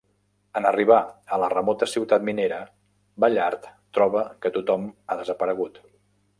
En 0.61 0.67
arribar 0.69 1.01
a 1.37 1.39
la 1.43 1.49
remota 1.55 1.89
ciutat 1.91 2.25
minera, 2.31 2.59
Ballard 3.25 3.69
troba 3.99 4.27
que 4.47 4.55
tothom 4.59 4.89
ha 4.97 5.23
desaparegut. 5.25 5.83